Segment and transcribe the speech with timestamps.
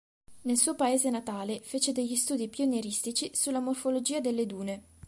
[0.45, 4.83] Nel suo paese natale, fece degli studi pionieristici sulla morfologia delle dune.